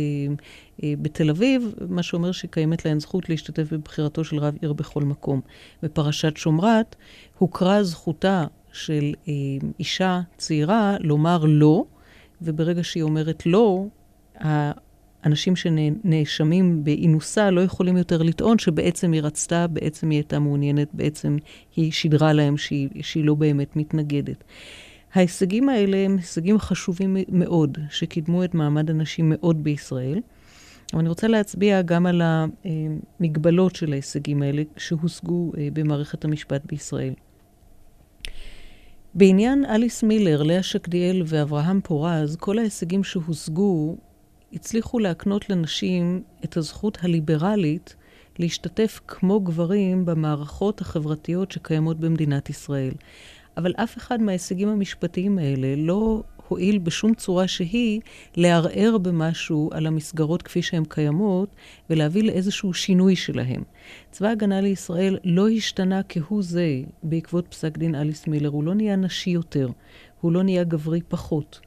אה, 0.83 0.93
בתל 1.01 1.29
אביב, 1.29 1.73
מה 1.89 2.03
שאומר 2.03 2.31
שקיימת 2.31 2.85
להן 2.85 2.99
זכות 2.99 3.29
להשתתף 3.29 3.73
בבחירתו 3.73 4.23
של 4.23 4.37
רב 4.37 4.55
עיר 4.61 4.73
בכל 4.73 5.01
מקום. 5.01 5.41
בפרשת 5.83 6.37
שומרת 6.37 6.95
הוכרה 7.37 7.83
זכותה 7.83 8.45
של 8.71 9.13
אה, 9.27 9.33
אישה 9.79 10.21
צעירה 10.37 10.95
לומר 10.99 11.45
לא, 11.47 11.83
וברגע 12.41 12.83
שהיא 12.83 13.03
אומרת 13.03 13.45
לא, 13.45 13.85
אנשים 15.25 15.55
שנאשמים 15.55 16.83
באינוסה 16.83 17.51
לא 17.51 17.61
יכולים 17.61 17.97
יותר 17.97 18.21
לטעון 18.21 18.59
שבעצם 18.59 19.11
היא 19.11 19.21
רצתה, 19.21 19.67
בעצם 19.67 20.09
היא 20.09 20.17
הייתה 20.17 20.39
מעוניינת, 20.39 20.87
בעצם 20.93 21.37
היא 21.75 21.91
שידרה 21.91 22.33
להם 22.33 22.57
שהיא, 22.57 22.89
שהיא 23.01 23.25
לא 23.25 23.35
באמת 23.35 23.75
מתנגדת. 23.75 24.43
ההישגים 25.13 25.69
האלה 25.69 25.97
הם 25.97 26.17
הישגים 26.17 26.59
חשובים 26.59 27.17
מאוד, 27.29 27.77
שקידמו 27.89 28.43
את 28.43 28.53
מעמד 28.53 28.89
הנשים 28.89 29.33
מאוד 29.35 29.63
בישראל. 29.63 30.19
אבל 30.93 30.99
אני 30.99 31.09
רוצה 31.09 31.27
להצביע 31.27 31.81
גם 31.81 32.05
על 32.05 32.21
המגבלות 32.25 33.75
של 33.75 33.91
ההישגים 33.91 34.41
האלה 34.41 34.63
שהושגו 34.77 35.51
אה, 35.57 35.67
במערכת 35.73 36.25
המשפט 36.25 36.61
בישראל. 36.65 37.13
בעניין 39.13 39.65
אליס 39.65 40.03
מילר, 40.03 40.43
לאה 40.43 40.63
שקדיאל 40.63 41.23
ואברהם 41.25 41.81
פורז, 41.83 42.35
כל 42.35 42.59
ההישגים 42.59 43.03
שהושגו 43.03 43.97
הצליחו 44.53 44.99
להקנות 44.99 45.49
לנשים 45.49 46.23
את 46.43 46.57
הזכות 46.57 46.97
הליברלית 47.01 47.95
להשתתף 48.39 48.99
כמו 49.07 49.39
גברים 49.39 50.05
במערכות 50.05 50.81
החברתיות 50.81 51.51
שקיימות 51.51 51.99
במדינת 51.99 52.49
ישראל. 52.49 52.93
אבל 53.59 53.73
אף 53.75 53.97
אחד 53.97 54.21
מההישגים 54.21 54.69
המשפטיים 54.69 55.37
האלה 55.37 55.75
לא 55.77 56.23
הועיל 56.47 56.77
בשום 56.77 57.13
צורה 57.13 57.47
שהיא 57.47 58.01
לערער 58.35 58.97
במשהו 58.97 59.69
על 59.73 59.87
המסגרות 59.87 60.41
כפי 60.41 60.61
שהן 60.61 60.83
קיימות 60.89 61.49
ולהביא 61.89 62.23
לאיזשהו 62.23 62.73
שינוי 62.73 63.15
שלהם. 63.15 63.63
צבא 64.11 64.27
ההגנה 64.27 64.61
לישראל 64.61 65.17
לא 65.23 65.49
השתנה 65.49 66.01
כהוא 66.09 66.43
זה 66.43 66.81
בעקבות 67.03 67.47
פסק 67.47 67.77
דין 67.77 67.95
אליס 67.95 68.27
מילר, 68.27 68.49
הוא 68.49 68.63
לא 68.63 68.73
נהיה 68.73 68.95
נשי 68.95 69.29
יותר, 69.29 69.69
הוא 70.21 70.31
לא 70.31 70.43
נהיה 70.43 70.63
גברי 70.63 71.01
פחות. 71.07 71.59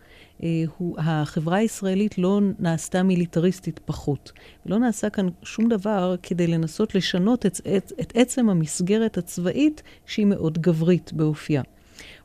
אה, 0.42 0.64
הוא, 0.78 0.96
החברה 0.99 1.56
הישראלית 1.56 2.18
לא 2.18 2.40
נעשתה 2.58 3.02
מיליטריסטית 3.02 3.80
פחות. 3.84 4.32
לא 4.66 4.78
נעשה 4.78 5.11
כאן 5.11 5.28
שום 5.42 5.68
דבר 5.68 6.14
כדי 6.22 6.46
לנסות 6.46 6.94
לשנות 6.94 7.46
את, 7.46 7.61
את, 7.76 7.92
את 8.00 8.12
עצם 8.16 8.49
המסגרת 8.49 9.18
הצבאית 9.18 9.82
שהיא 10.06 10.26
מאוד 10.26 10.58
גברית 10.58 11.12
באופייה. 11.12 11.62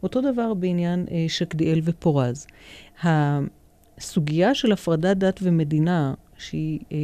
אותו 0.03 0.21
דבר 0.21 0.53
בעניין 0.53 1.05
אה, 1.11 1.25
שקדיאל 1.27 1.79
ופורז. 1.83 2.47
הסוגיה 3.03 4.55
של 4.55 4.71
הפרדת 4.71 5.17
דת 5.17 5.39
ומדינה, 5.43 6.13
שהיא 6.37 6.79
אה, 6.91 6.97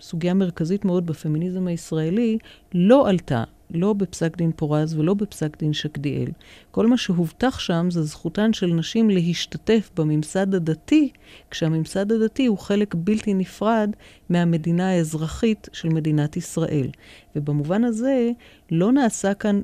סוגיה 0.00 0.34
מרכזית 0.34 0.84
מאוד 0.84 1.06
בפמיניזם 1.06 1.66
הישראלי, 1.66 2.38
לא 2.74 3.08
עלתה 3.08 3.44
לא 3.70 3.92
בפסק 3.92 4.36
דין 4.36 4.52
פורז 4.56 4.94
ולא 4.98 5.14
בפסק 5.14 5.58
דין 5.58 5.72
שקדיאל. 5.72 6.30
כל 6.70 6.86
מה 6.86 6.96
שהובטח 6.96 7.58
שם 7.58 7.86
זה 7.90 8.02
זכותן 8.02 8.52
של 8.52 8.66
נשים 8.66 9.10
להשתתף 9.10 9.90
בממסד 9.96 10.54
הדתי, 10.54 11.10
כשהממסד 11.50 12.12
הדתי 12.12 12.46
הוא 12.46 12.58
חלק 12.58 12.94
בלתי 12.94 13.34
נפרד 13.34 13.90
מהמדינה 14.28 14.90
האזרחית 14.90 15.68
של 15.72 15.88
מדינת 15.88 16.36
ישראל. 16.36 16.88
ובמובן 17.36 17.84
הזה 17.84 18.30
לא 18.70 18.92
נעשה 18.92 19.34
כאן 19.34 19.60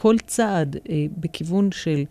כל 0.00 0.16
צעד 0.26 0.76
אה, 0.88 1.06
בכיוון 1.16 1.72
של 1.72 2.04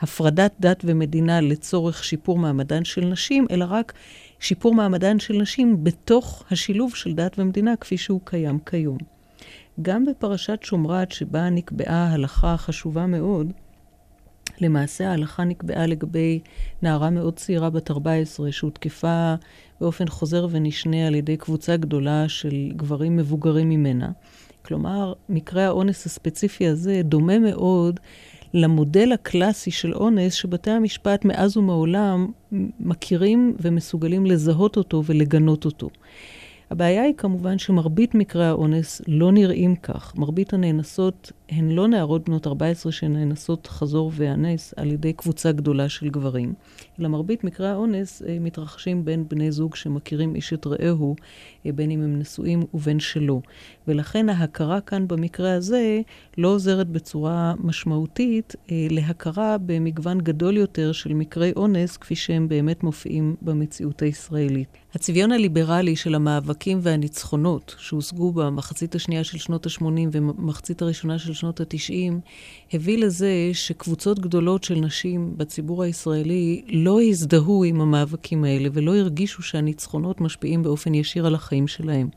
הפרדת 0.00 0.52
דת 0.60 0.82
ומדינה 0.84 1.40
לצורך 1.40 2.04
שיפור 2.04 2.38
מעמדן 2.38 2.84
של 2.84 3.04
נשים, 3.04 3.46
אלא 3.50 3.64
רק 3.68 3.92
שיפור 4.38 4.74
מעמדן 4.74 5.18
של 5.18 5.34
נשים 5.34 5.84
בתוך 5.84 6.44
השילוב 6.50 6.94
של 6.94 7.14
דת 7.14 7.38
ומדינה 7.38 7.76
כפי 7.76 7.98
שהוא 7.98 8.20
קיים 8.24 8.58
כיום. 8.66 8.98
גם 9.82 10.04
בפרשת 10.04 10.58
שומרת, 10.62 11.12
שבה 11.12 11.50
נקבעה 11.50 12.12
הלכה 12.12 12.56
חשובה 12.56 13.06
מאוד, 13.06 13.52
למעשה 14.60 15.10
ההלכה 15.10 15.44
נקבעה 15.44 15.86
לגבי 15.86 16.40
נערה 16.82 17.10
מאוד 17.10 17.36
צעירה 17.36 17.70
בת 17.70 17.90
14 17.90 18.52
שהותקפה 18.52 19.34
באופן 19.80 20.08
חוזר 20.08 20.46
ונשנה 20.50 21.06
על 21.06 21.14
ידי 21.14 21.36
קבוצה 21.36 21.76
גדולה 21.76 22.28
של 22.28 22.72
גברים 22.76 23.16
מבוגרים 23.16 23.68
ממנה. 23.68 24.10
כלומר, 24.64 25.12
מקרה 25.28 25.66
האונס 25.66 26.06
הספציפי 26.06 26.66
הזה 26.66 27.00
דומה 27.04 27.38
מאוד 27.38 28.00
למודל 28.54 29.12
הקלאסי 29.12 29.70
של 29.70 29.94
אונס 29.94 30.34
שבתי 30.34 30.70
המשפט 30.70 31.24
מאז 31.24 31.56
ומעולם 31.56 32.26
מכירים 32.80 33.56
ומסוגלים 33.60 34.26
לזהות 34.26 34.76
אותו 34.76 35.02
ולגנות 35.06 35.64
אותו. 35.64 35.90
הבעיה 36.70 37.02
היא 37.02 37.14
כמובן 37.16 37.58
שמרבית 37.58 38.14
מקרי 38.14 38.46
האונס 38.46 39.02
לא 39.08 39.32
נראים 39.32 39.76
כך. 39.76 40.12
מרבית 40.16 40.52
הנאנסות 40.52 41.32
הן 41.50 41.70
לא 41.70 41.88
נערות 41.88 42.28
בנות 42.28 42.46
14 42.46 42.92
שנאנסות 42.92 43.66
חזור 43.66 44.12
ואנס 44.14 44.74
על 44.76 44.90
ידי 44.92 45.12
קבוצה 45.12 45.52
גדולה 45.52 45.88
של 45.88 46.08
גברים, 46.08 46.54
אלא 47.00 47.08
מרבית 47.08 47.44
מקרי 47.44 47.68
האונס 47.68 48.22
אה, 48.22 48.36
מתרחשים 48.40 49.04
בין 49.04 49.28
בני 49.28 49.52
זוג 49.52 49.74
שמכירים 49.74 50.34
איש 50.34 50.52
את 50.52 50.66
רעהו, 50.66 51.16
אה, 51.66 51.72
בין 51.72 51.90
אם 51.90 52.02
הם 52.02 52.18
נשואים 52.18 52.62
ובין 52.74 53.00
שלא. 53.00 53.40
ולכן 53.88 54.28
ההכרה 54.28 54.80
כאן 54.80 55.08
במקרה 55.08 55.54
הזה 55.54 56.00
לא 56.38 56.48
עוזרת 56.48 56.88
בצורה 56.88 57.54
משמעותית 57.58 58.56
אה, 58.70 58.86
להכרה 58.90 59.56
במגוון 59.58 60.18
גדול 60.18 60.56
יותר 60.56 60.92
של 60.92 61.14
מקרי 61.14 61.52
אונס, 61.56 61.96
כפי 61.96 62.14
שהם 62.14 62.48
באמת 62.48 62.82
מופיעים 62.82 63.36
במציאות 63.42 64.02
הישראלית. 64.02 64.68
הצביון 64.94 65.32
הליברלי 65.32 65.96
של 65.96 66.14
המאבקים 66.14 66.78
והניצחונות 66.82 67.74
שהושגו 67.78 68.32
במחצית 68.32 68.94
השנייה 68.94 69.24
של 69.24 69.38
שנות 69.38 69.66
ה-80 69.66 69.84
ומחצית 70.12 70.82
הראשונה 70.82 71.18
של 71.18 71.32
שנות 71.40 71.60
ה-90, 71.60 72.12
הביא 72.72 72.98
לזה 72.98 73.30
שקבוצות 73.52 74.18
גדולות 74.18 74.64
של 74.64 74.74
נשים 74.74 75.34
בציבור 75.36 75.82
הישראלי 75.82 76.62
לא 76.68 77.00
הזדהו 77.02 77.64
עם 77.64 77.80
המאבקים 77.80 78.44
האלה 78.44 78.68
ולא 78.72 78.96
הרגישו 78.96 79.42
שהניצחונות 79.42 80.20
משפיעים 80.20 80.62
באופן 80.62 80.94
ישיר 80.94 81.26
על 81.26 81.34
החיים 81.34 81.68
שלהם. 81.68 82.08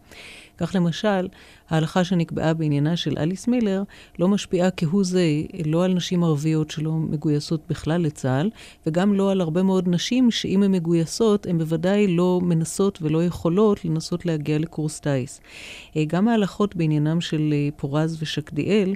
כך 0.58 0.76
למשל, 0.76 1.28
ההלכה 1.70 2.04
שנקבעה 2.04 2.54
בעניינה 2.54 2.98
של 2.98 3.18
אליס 3.18 3.48
מילר 3.48 3.84
לא 4.20 4.28
משפיעה 4.28 4.72
כהוא 4.72 5.04
זה 5.04 5.24
לא 5.66 5.86
על 5.86 5.94
נשים 5.94 6.24
ערביות 6.24 6.72
שלא 6.72 6.92
מגויסות 6.92 7.62
בכלל 7.70 8.02
לצה"ל, 8.02 8.50
וגם 8.88 9.14
לא 9.14 9.32
על 9.32 9.42
הרבה 9.42 9.64
מאוד 9.64 9.88
נשים 9.88 10.32
שאם 10.32 10.64
הן 10.64 10.72
מגויסות, 10.72 11.46
הן 11.46 11.58
בוודאי 11.58 12.08
לא 12.08 12.40
מנסות 12.44 13.00
ולא 13.02 13.24
יכולות 13.24 13.86
לנסות 13.86 14.26
להגיע 14.26 14.60
לקורס 14.60 15.00
טיס. 15.00 15.42
אה, 15.98 16.04
גם 16.08 16.28
ההלכות 16.28 16.76
בעניינם 16.76 17.22
של 17.22 17.54
אה, 17.54 17.70
פורז 17.76 18.18
ושקדיאל 18.22 18.94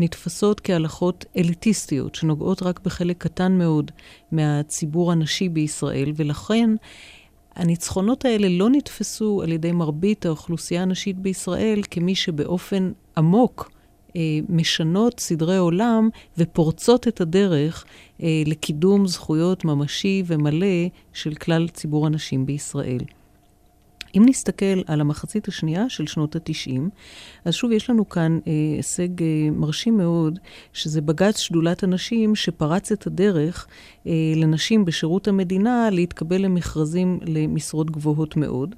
נתפסות 0.00 0.60
כהלכות 0.60 1.24
אליטיסטיות, 1.36 2.14
שנוגעות 2.14 2.62
רק 2.62 2.80
בחלק 2.84 3.18
קטן 3.18 3.58
מאוד 3.58 3.90
מהציבור 4.32 5.12
הנשי 5.12 5.48
בישראל, 5.48 6.12
ולכן 6.16 6.70
הניצחונות 7.60 8.24
האלה 8.24 8.48
לא 8.48 8.70
נתפסו 8.70 9.42
על 9.42 9.52
ידי 9.52 9.72
מרבית 9.72 10.26
האוכלוסייה 10.26 10.82
הנשית 10.82 11.18
בישראל 11.18 11.80
כמי 11.90 12.14
שבאופן 12.14 12.92
עמוק 13.16 13.70
אה, 14.16 14.20
משנות 14.48 15.20
סדרי 15.20 15.56
עולם 15.56 16.08
ופורצות 16.38 17.08
את 17.08 17.20
הדרך 17.20 17.84
אה, 18.22 18.42
לקידום 18.46 19.06
זכויות 19.06 19.64
ממשי 19.64 20.22
ומלא 20.26 20.66
של 21.12 21.34
כלל 21.34 21.68
ציבור 21.68 22.06
הנשים 22.06 22.46
בישראל. 22.46 23.00
אם 24.16 24.22
נסתכל 24.26 24.82
על 24.86 25.00
המחצית 25.00 25.48
השנייה 25.48 25.88
של 25.88 26.06
שנות 26.06 26.36
ה-90, 26.36 26.80
אז 27.44 27.54
שוב, 27.54 27.72
יש 27.72 27.90
לנו 27.90 28.08
כאן 28.08 28.38
אה, 28.46 28.52
הישג 28.76 29.22
אה, 29.22 29.26
מרשים 29.52 29.96
מאוד, 29.96 30.38
שזה 30.72 31.00
בג"ץ 31.00 31.38
שדולת 31.38 31.82
הנשים, 31.82 32.34
שפרץ 32.34 32.92
את 32.92 33.06
הדרך 33.06 33.66
אה, 34.06 34.12
לנשים 34.36 34.84
בשירות 34.84 35.28
המדינה 35.28 35.90
להתקבל 35.90 36.42
למכרזים 36.42 37.20
למשרות 37.26 37.90
גבוהות 37.90 38.36
מאוד. 38.36 38.74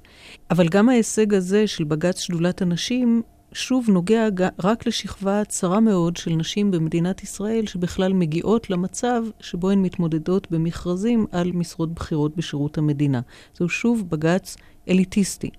אבל 0.51 0.67
גם 0.67 0.89
ההישג 0.89 1.33
הזה 1.33 1.67
של 1.67 1.83
בג"ץ 1.83 2.19
שדולת 2.19 2.61
הנשים 2.61 3.21
שוב 3.53 3.89
נוגע 3.89 4.27
רק 4.63 4.87
לשכבה 4.87 5.45
צרה 5.45 5.79
מאוד 5.79 6.17
של 6.17 6.31
נשים 6.31 6.71
במדינת 6.71 7.23
ישראל, 7.23 7.65
שבכלל 7.65 8.13
מגיעות 8.13 8.69
למצב 8.69 9.23
שבו 9.39 9.69
הן 9.69 9.81
מתמודדות 9.81 10.51
במכרזים 10.51 11.25
על 11.31 11.51
משרות 11.51 11.93
בכירות 11.93 12.37
בשירות 12.37 12.77
המדינה. 12.77 13.21
זהו 13.57 13.69
שוב 13.69 14.09
בג"ץ 14.09 14.55
אליטיסטי. 14.89 15.49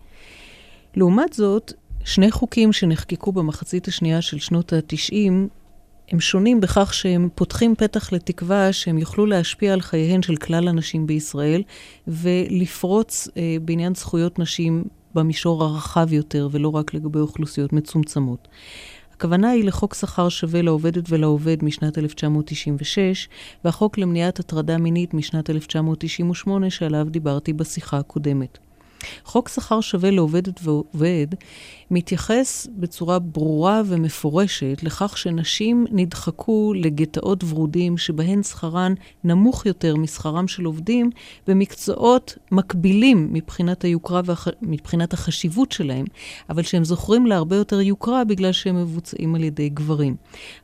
לעומת 0.96 1.32
זאת, 1.32 1.72
שני 2.04 2.30
חוקים 2.30 2.72
שנחקקו 2.72 3.32
במחצית 3.32 3.88
השנייה 3.88 4.22
של 4.22 4.38
שנות 4.38 4.72
ה-90 4.72 5.32
הם 6.08 6.20
שונים 6.20 6.60
בכך 6.60 6.94
שהם 6.94 7.28
פותחים 7.34 7.74
פתח 7.74 8.12
לתקווה 8.12 8.72
שהם 8.72 8.98
יוכלו 8.98 9.26
להשפיע 9.26 9.72
על 9.72 9.80
חייהן 9.80 10.22
של 10.22 10.36
כלל 10.36 10.68
הנשים 10.68 11.06
בישראל 11.06 11.62
ולפרוץ 12.08 13.28
אה, 13.36 13.56
בעניין 13.62 13.94
זכויות 13.94 14.38
נשים 14.38 14.84
במישור 15.14 15.64
הרחב 15.64 16.12
יותר 16.12 16.48
ולא 16.50 16.68
רק 16.68 16.94
לגבי 16.94 17.18
אוכלוסיות 17.18 17.72
מצומצמות. 17.72 18.48
הכוונה 19.12 19.50
היא 19.50 19.64
לחוק 19.64 19.94
שכר 19.94 20.28
שווה 20.28 20.62
לעובדת 20.62 21.04
ולעובד 21.08 21.64
משנת 21.64 21.98
1996, 21.98 23.28
והחוק 23.64 23.98
למניעת 23.98 24.38
הטרדה 24.38 24.78
מינית 24.78 25.14
משנת 25.14 25.50
1998, 25.50 26.70
שעליו 26.70 27.06
דיברתי 27.10 27.52
בשיחה 27.52 27.98
הקודמת. 27.98 28.58
חוק 29.24 29.48
שכר 29.48 29.80
שווה 29.80 30.10
לעובדת 30.10 30.60
ועובד 30.62 31.26
מתייחס 31.90 32.68
בצורה 32.76 33.18
ברורה 33.18 33.82
ומפורשת 33.86 34.82
לכך 34.82 35.18
שנשים 35.18 35.86
נדחקו 35.90 36.72
לגטאות 36.76 37.44
ורודים 37.44 37.98
שבהן 37.98 38.42
שכרן 38.42 38.94
נמוך 39.24 39.66
יותר 39.66 39.96
משכרם 39.96 40.48
של 40.48 40.64
עובדים 40.64 41.10
במקצועות 41.46 42.38
מקבילים 42.52 43.28
מבחינת 43.32 43.84
היוקרה 43.84 44.20
ומבחינת 44.62 45.12
והח... 45.14 45.20
החשיבות 45.24 45.72
שלהם, 45.72 46.04
אבל 46.50 46.62
שהם 46.62 46.84
זוכרים 46.84 47.26
להרבה 47.26 47.56
יותר 47.56 47.80
יוקרה 47.80 48.24
בגלל 48.24 48.52
שהם 48.52 48.76
מבוצעים 48.82 49.34
על 49.34 49.44
ידי 49.44 49.68
גברים. 49.68 50.16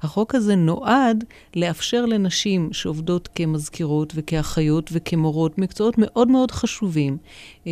החוק 0.02 0.34
הזה 0.34 0.56
נועד 0.56 1.24
לאפשר 1.56 2.06
לנשים 2.06 2.72
שעובדות 2.72 3.28
כמזכירות 3.34 4.12
וכאחיות 4.16 4.90
וכמורות, 4.92 5.58
מקצועות 5.58 5.94
מאוד 5.98 6.28
מאוד 6.28 6.50
חשובים, 6.50 7.16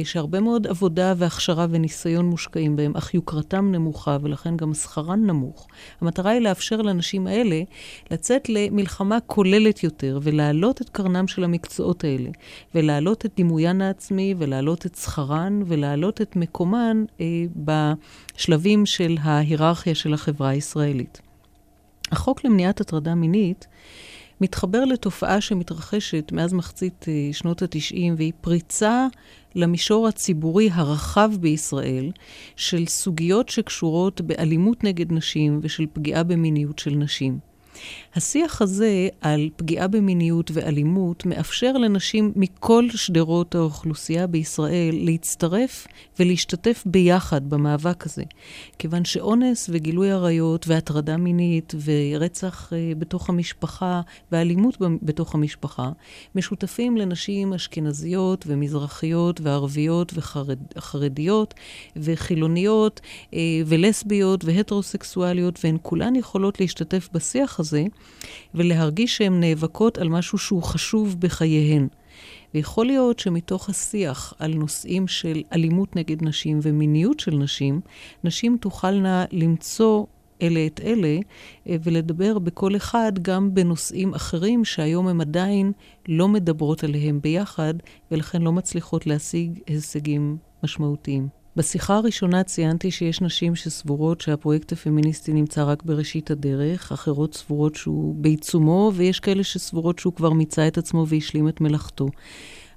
שהרבה 0.05 0.41
מאוד 0.41 0.67
עבודה 0.67 1.15
והכשרה 1.17 1.67
וניסיון 1.71 2.27
מושקעים 2.27 2.77
בהם, 2.77 2.97
אך 2.97 3.15
יוקרתם 3.15 3.73
נמוכה 3.73 4.17
ולכן 4.23 4.57
גם 4.57 4.75
שכרן 4.75 5.27
נמוך. 5.27 5.69
המטרה 6.01 6.31
היא 6.31 6.41
לאפשר 6.41 6.83
לנשים 6.83 7.27
האלה 7.27 7.63
לצאת 8.11 8.49
למלחמה 8.49 9.19
כוללת 9.27 9.83
יותר 9.83 10.19
ולהעלות 10.23 10.83
את 10.83 10.89
קרנם 10.89 11.29
של 11.29 11.45
המקצועות 11.45 12.05
האלה, 12.05 12.31
ולהעלות 12.75 13.27
את 13.27 13.33
דימוין 13.37 13.83
העצמי 13.83 14.35
ולהעלות 14.39 14.87
את 14.87 14.95
שכרן 14.95 15.63
ולהעלות 15.67 16.21
את 16.21 16.37
מקומן 16.37 17.05
אה, 17.21 17.27
בשלבים 18.37 18.87
של 18.87 19.17
ההיררכיה 19.21 19.95
של 19.95 20.15
החברה 20.15 20.49
הישראלית. 20.49 21.21
החוק 22.13 22.45
למניעת 22.45 22.81
הטרדה 22.81 23.15
מינית 23.15 23.67
מתחבר 24.41 24.85
לתופעה 24.85 25.41
שמתרחשת 25.41 26.33
מאז 26.33 26.53
מחצית 26.53 27.05
אה, 27.09 27.33
שנות 27.33 27.63
ה-90, 27.63 27.97
והיא 28.17 28.33
פריצה 28.41 29.07
למישור 29.55 30.09
הציבורי 30.09 30.71
הרחב 30.73 31.31
בישראל 31.41 32.11
של 32.57 32.87
סוגיות 32.87 33.49
שקשורות 33.49 34.21
באלימות 34.21 34.85
נגד 34.85 35.13
נשים 35.13 35.61
ושל 35.63 35.87
פגיעה 35.93 36.23
במיניות 36.23 36.79
של 36.79 36.91
נשים. 36.91 37.48
השיח 38.15 38.63
הזה 38.63 39.09
על 39.21 39.49
פגיעה 39.57 39.89
במיניות 39.89 40.51
ואלימות 40.55 41.27
מאפשר 41.27 41.73
לנשים 41.73 42.33
מכל 42.37 42.85
שדרות 42.91 43.55
האוכלוסייה 43.55 44.27
בישראל 44.27 44.95
להצטרף 45.05 45.87
ולהשתתף 46.19 46.83
ביחד 46.87 47.51
במאבק 47.51 48.07
הזה. 48.07 48.23
כיוון 48.79 49.05
שאונס 49.05 49.71
וגילוי 49.73 50.11
עריות 50.11 50.69
והטרדה 50.69 51.17
מינית 51.17 51.75
ורצח 51.85 52.73
uh, 52.73 52.99
בתוך 52.99 53.29
המשפחה 53.29 54.01
ואלימות 54.33 54.77
בתוך 55.03 55.35
המשפחה 55.35 55.91
משותפים 56.35 56.97
לנשים 56.97 57.55
אשכנזיות 57.55 58.45
ומזרחיות 58.47 59.41
וערביות 59.41 60.13
וחרדיות 60.77 61.55
וחילוניות 61.97 63.01
uh, 63.31 63.35
ולסביות 63.67 64.45
והטרוסקסואליות, 64.45 65.59
והן 65.65 65.77
כולן 65.83 66.17
יכולות 66.17 66.61
להשתתף 66.61 67.09
בשיח 67.13 67.61
הזה. 67.61 67.68
הזה, 67.69 67.85
ולהרגיש 68.55 69.17
שהן 69.17 69.41
נאבקות 69.41 69.99
על 69.99 70.09
משהו 70.09 70.39
שהוא 70.39 70.63
חשוב 70.63 71.17
בחייהן. 71.19 71.89
ויכול 72.55 72.87
להיות 72.87 73.19
שמתוך 73.19 73.69
השיח 73.69 74.35
על 74.39 74.55
נושאים 74.55 75.09
של 75.09 75.43
אלימות 75.53 75.97
נגד 75.97 76.25
נשים 76.25 76.59
ומיניות 76.63 77.21
של 77.21 77.37
נשים, 77.37 77.81
נשים 78.25 78.57
תוכלנה 78.61 79.25
למצוא 79.33 80.05
אלה 80.43 80.67
את 80.67 80.81
אלה, 80.85 81.19
אה, 81.69 81.77
ולדבר 81.83 82.39
בכל 82.39 82.77
אחד 82.77 83.13
גם 83.23 83.55
בנושאים 83.55 84.15
אחרים 84.15 84.65
שהיום 84.65 85.09
הם 85.09 85.21
עדיין 85.21 85.73
לא 86.09 86.29
מדברות 86.29 86.85
עליהם 86.85 87.21
ביחד, 87.21 87.75
ולכן 88.11 88.43
לא 88.43 88.53
מצליחות 88.53 89.07
להשיג 89.07 89.61
הישגים 89.67 90.37
משמעותיים. 90.65 91.38
בשיחה 91.59 91.97
הראשונה 91.97 92.43
ציינתי 92.43 92.91
שיש 92.91 93.21
נשים 93.21 93.55
שסבורות 93.55 94.21
שהפרויקט 94.21 94.73
הפמיניסטי 94.73 95.33
נמצא 95.33 95.65
רק 95.65 95.83
בראשית 95.83 96.31
הדרך, 96.31 96.93
אחרות 96.93 97.35
סבורות 97.35 97.75
שהוא 97.75 98.15
בעיצומו, 98.15 98.93
ויש 98.95 99.21
כאלה 99.21 99.45
שסבורות 99.45 99.99
שהוא 99.99 100.13
כבר 100.13 100.33
מיצה 100.33 100.69
את 100.69 100.79
עצמו 100.79 101.07
והשלים 101.09 101.49
את 101.49 101.61
מלאכתו. 101.61 102.09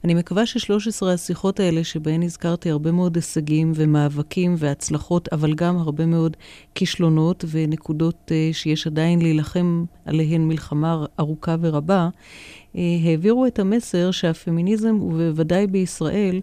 אני 0.04 0.14
מקווה 0.14 0.46
ש-13 0.46 1.06
השיחות 1.06 1.60
האלה, 1.60 1.84
שבהן 1.84 2.24
הזכרתי 2.24 2.70
הרבה 2.70 2.92
מאוד 2.92 3.16
הישגים 3.16 3.72
ומאבקים 3.76 4.56
והצלחות, 4.58 5.30
אבל 5.32 5.54
גם 5.54 5.78
הרבה 5.78 6.06
מאוד 6.06 6.38
כישלונות 6.76 7.46
ונקודות 7.48 8.32
uh, 8.32 8.56
שיש 8.56 8.88
עדיין 8.88 9.22
להילחם 9.22 9.86
עליהן 10.06 10.48
מלחמה 10.48 11.06
ארוכה 11.20 11.56
ורבה, 11.62 12.10
uh, 12.10 12.78
העבירו 13.06 13.46
את 13.46 13.60
המסר 13.60 14.12
שהפמיניזם, 14.12 15.02
ובוודאי 15.02 15.68
בישראל, 15.68 16.42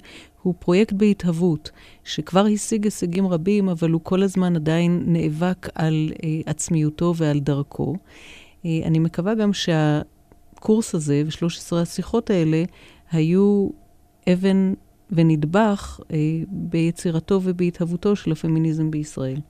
הוא 0.48 0.54
פרויקט 0.58 0.92
בהתהוות, 0.92 1.70
שכבר 2.04 2.46
השיג 2.46 2.84
הישגים 2.84 3.26
רבים, 3.26 3.68
אבל 3.68 3.90
הוא 3.90 4.00
כל 4.04 4.22
הזמן 4.22 4.56
עדיין 4.56 5.02
נאבק 5.06 5.68
על 5.74 6.10
uh, 6.14 6.20
עצמיותו 6.46 7.14
ועל 7.16 7.40
דרכו. 7.40 7.94
Uh, 7.94 8.66
אני 8.84 8.98
מקווה 8.98 9.34
גם 9.34 9.50
שהקורס 9.52 10.94
הזה 10.94 11.22
ו-13 11.26 11.76
השיחות 11.76 12.30
האלה 12.30 12.64
היו 13.12 13.68
אבן 14.32 14.74
ונדבך 15.10 16.00
אה, 16.12 16.16
ביצירתו 16.48 17.40
ובהתהוותו 17.42 18.16
של 18.16 18.32
הפמיניזם 18.32 18.90
בישראל. 18.90 19.40